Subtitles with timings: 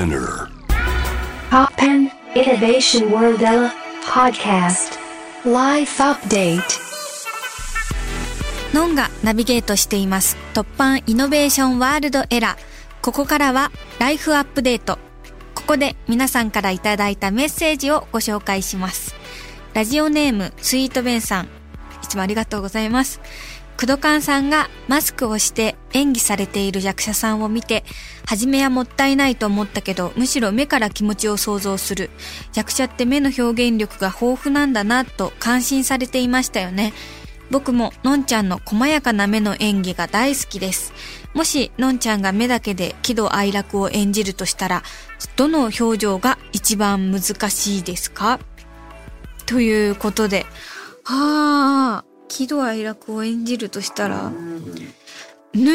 [0.00, 0.48] Spinner.
[1.50, 3.44] Poppen Innovation World
[4.02, 4.98] Podcast
[5.44, 6.62] Life Update
[8.72, 12.58] ノンがナビゲートしています突版イノベーションワールドエラー。
[13.02, 14.98] ここからはライフアップデート。
[15.54, 19.14] ここで皆さんからいただいたメッセージをご紹介します。
[19.74, 21.44] ラジオネームスイートベンさん。
[22.02, 23.20] いつもありがとうございます。
[23.80, 27.82] クドカンさんがマスクをして演技されている役者さんを見て、
[28.26, 32.10] 初めはもったいないと思ったけど、むしろ目から気持ちを想像する。
[32.54, 36.92] 役者って目の表現力が豊富なんだなと感心されていましたよね。
[37.50, 40.92] 僕ものんちゃんの細やかな目の演技が大好きです。
[41.32, 44.82] もしのんちゃんが目だけで喜怒哀楽を演じるとしたら、
[45.36, 48.40] どの表情が一番難しいですか？
[49.46, 50.44] ということで、
[51.02, 54.30] はあ、喜怒哀楽を演じるとしたら、
[55.52, 55.70] ね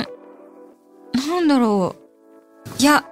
[0.00, 0.06] え、
[1.14, 1.94] なんだろ
[2.76, 2.82] う。
[2.82, 3.06] いや、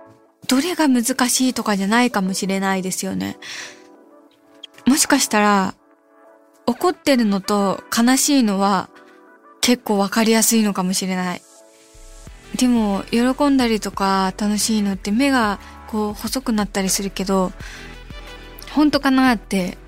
[0.48, 3.38] どれが難しいとかじゃないかもしれないですよね。
[4.84, 5.74] もしかしたら、
[6.66, 8.90] 怒ってるのと悲しいのは
[9.60, 11.42] 結構わかりやすいのかもしれない。
[12.56, 17.52] でも、喜んだりとか楽しいのって目がこう細くなったりするけど、
[18.72, 19.78] 本当かなって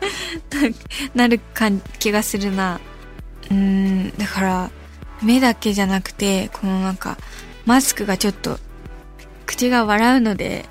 [1.14, 2.80] なる感気がするな。
[3.50, 4.70] うん、だから、
[5.22, 7.16] 目だけじゃなくて、このなんか、
[7.66, 8.58] マスクがちょっと、
[9.46, 10.66] 口が笑うので、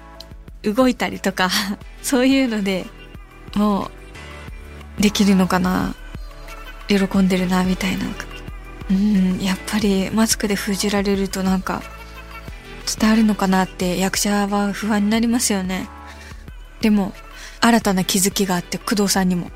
[0.63, 1.49] 動いたりとか、
[2.01, 2.85] そういうので、
[3.55, 3.91] も
[4.99, 5.95] う、できるのかな。
[6.87, 8.05] 喜んでるな、みたいな。
[8.89, 11.81] うん、やっぱりマスクで封じられるとなんか、
[12.99, 15.89] 伝わるのかなって役者は不安になりますよね。
[16.79, 17.13] でも、
[17.61, 19.51] 新たな気づきがあって工藤さんにも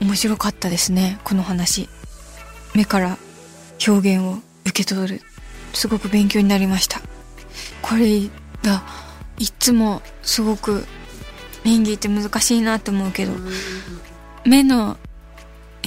[0.00, 1.88] 面白かったですね、この話。
[2.74, 3.18] 目から
[3.86, 5.22] 表現を受け取る。
[5.72, 7.00] すごく勉強になりました。
[7.82, 8.20] これ
[8.62, 8.82] が、
[9.38, 10.84] いつもすごく
[11.64, 13.32] 演技って難しいなって思うけど、
[14.44, 14.96] 目の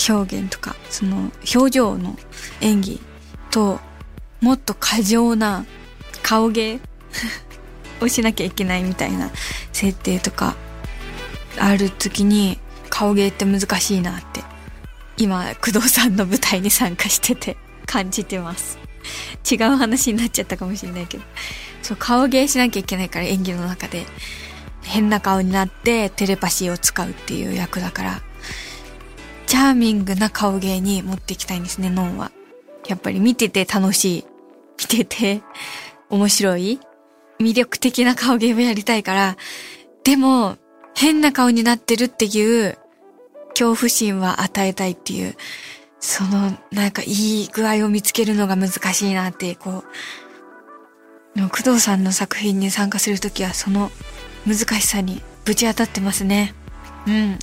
[0.09, 2.17] 表現とか、その表情の
[2.61, 3.01] 演技
[3.51, 3.79] と、
[4.41, 5.65] もっと過剰な
[6.23, 6.79] 顔芸
[8.01, 9.29] をしなきゃいけないみたいな
[9.73, 10.55] 設定とか、
[11.59, 12.59] ある時に
[12.89, 14.41] 顔芸って難しいなって、
[15.17, 18.79] 今、工藤さんの舞台に参加してて感じてます。
[19.49, 21.23] 違う話になっちゃったかもしれないけど。
[21.81, 24.05] そう、顔芸しなきゃいけないから演技の中で。
[24.83, 28.21] 変な顔になってテレパシーを使うっていう役だから、
[29.45, 32.31] チャーミングな顔芸に持っていきたいんですね、ノンは。
[32.87, 34.25] やっぱり見てて楽しい。
[34.79, 35.41] 見てて
[36.09, 36.79] 面白い。
[37.39, 39.37] 魅力的な顔芸をやりたいから、
[40.03, 40.57] でも、
[40.99, 42.77] 変な顔になってるっていう
[43.51, 45.37] 恐怖心は与えたいっていう、
[46.01, 49.85] その、なんかいい具合を見つけるのが難しいなって、こ
[51.33, 53.91] う、でも工藤さんの作品に参加するときはその
[54.45, 56.53] 難しさにぶち当たってますね。
[57.07, 57.39] うん。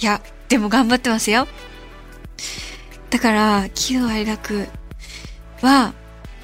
[0.00, 1.46] いや、でも頑張ってますよ。
[3.10, 4.66] だから、喜怒哀楽
[5.62, 5.94] は、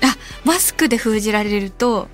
[0.01, 2.09] あ、マスクで封じられると、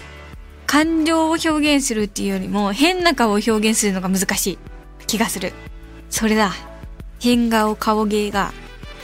[0.68, 4.58] 感情を表現するっていうよりも、変な顔を表現するのが難しい
[5.06, 5.54] 気がする。
[6.10, 6.52] それだ。
[7.20, 8.52] 変顔顔芸が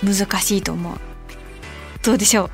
[0.05, 0.99] 難しいと思う。
[2.05, 2.51] どうでしょう？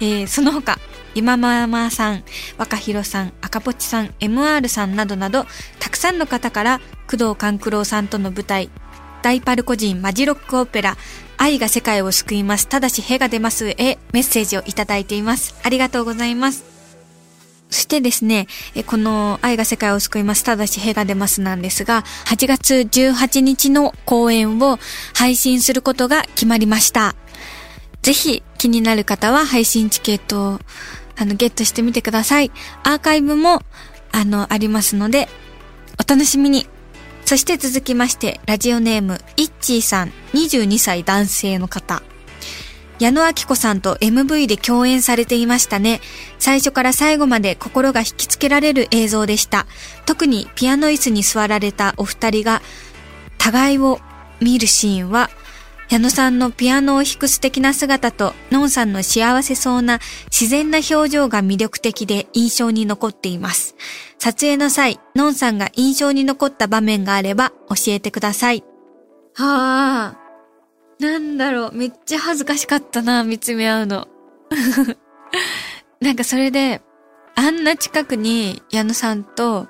[0.00, 0.78] えー、その他、
[1.14, 2.24] 今ままさん、
[2.56, 5.46] 若弘さん、赤ポチさん、MR さんなどなど、
[5.80, 6.80] たくさんの方から、
[7.10, 8.70] 工藤官九郎さんとの舞台、
[9.22, 10.96] 大パルコ人マジロックオペラ、
[11.36, 12.68] 愛が世界を救います。
[12.68, 15.54] ただし、へが出ますへメッセージをいただいています。
[15.62, 16.77] ありがとうございます。
[17.70, 18.46] そしてですね、
[18.86, 20.42] この愛が世界を救います。
[20.42, 24.78] ただし、へが出ますなんですが、8月18日の公演を
[25.14, 27.14] 配信することが決まりました。
[28.02, 30.60] ぜひ気になる方は配信チケットを
[31.16, 32.50] あのゲットしてみてください。
[32.84, 33.62] アーカイブも
[34.12, 35.28] あのありますので、
[36.02, 36.66] お楽しみに。
[37.26, 42.02] そして続きまして、ラジオネーム、イッチーさん、22歳男性の方。
[42.98, 46.00] 矢野明子さんと MV で共演されていましたね。
[46.38, 49.66] 最初から最後まで心が引きつけられる映像でした。
[50.06, 52.62] 特にピアノ椅子に座られたお二人が
[53.38, 54.00] 互いを
[54.40, 55.30] 見るシーンは、
[55.88, 63.74] 矢野さんのピアノを弾く素敵な姿と、ノンさんの幸せそうな自然な表情が魅力的で印象に残っています。
[64.18, 68.64] 撮影の際、ノンさんが印象に残った場面があれば教えてください。
[69.34, 70.27] はあ、
[71.00, 74.08] なんだろう、めっちゃ恥ずかしかったな、見つめ合うの。
[76.00, 76.82] なんかそれで、
[77.36, 79.68] あんな近くに矢野さんと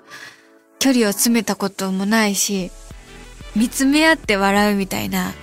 [0.79, 2.71] 距離を詰めたこともないし、
[3.55, 5.35] 見つめ合って笑うみたいな、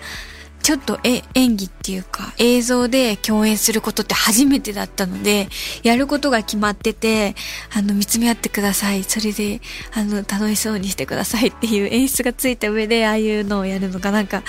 [0.64, 5.50] ちょっとえ演技っていうか映像で共演することって初めてだったので、
[5.84, 7.36] やることが決まってて、
[7.72, 9.04] あの、見つめ合ってください。
[9.04, 9.62] それで、
[9.94, 14.42] あの、楽しそうにしてくださいっていう演出がついた上で、ああいうのをやるのがなんか、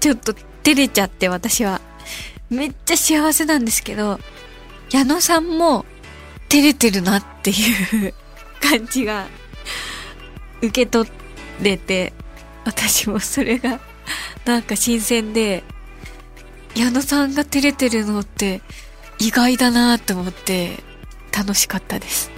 [0.00, 1.80] ちょっと照れちゃって私は。
[2.50, 4.18] めっちゃ幸せなんですけど、
[4.90, 5.84] 矢野さんも
[6.48, 8.14] 照れてるなっていう
[8.60, 9.26] 感じが
[10.58, 11.08] 受け取
[11.60, 12.12] れて、
[12.64, 13.80] 私もそれが
[14.44, 15.64] なんか新鮮で、
[16.74, 18.60] 矢野さんが照れてるのって
[19.18, 20.82] 意外だなと思って
[21.36, 22.30] 楽しかったです。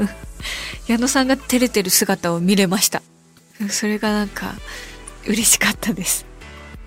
[0.86, 3.02] 矢野さんが照れてる姿を見れました。
[3.70, 4.54] それがなんか
[5.26, 6.26] 嬉しかったです。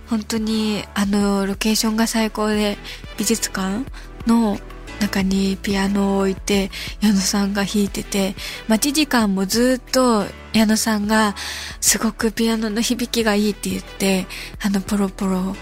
[0.10, 2.78] 本当にあのロケーションが最高で
[3.18, 3.86] 美術館
[4.26, 4.58] の
[5.00, 6.72] 中にピアノを置いて
[7.02, 8.36] 矢野さんが弾いてて
[8.68, 11.36] 待ち時間もずっと矢野さんが
[11.82, 14.26] すごくピアノの響きがいいって言って
[14.64, 15.56] あのポロポロ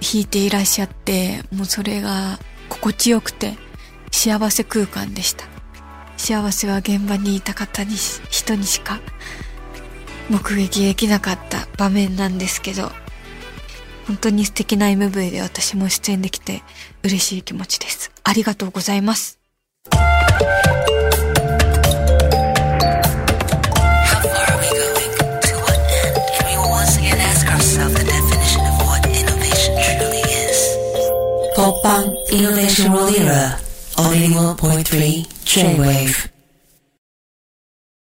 [0.00, 2.38] 弾いていらっしゃってもうそれが
[2.68, 3.56] 心地よくて
[4.12, 5.54] 幸せ空間でした。
[6.16, 7.96] 幸せは現場にいた方に
[8.30, 9.00] 人にしか
[10.30, 12.90] 目撃できなかった場面なんですけど
[14.06, 16.62] 本当に素敵な MV で私も出演できて
[17.02, 18.10] 嬉しい気持ちです。
[18.22, 19.38] ありがとうございます。
[31.56, 33.64] ポッパンイノベーションローリーラー
[33.96, 36.33] on 81.3 J-Wave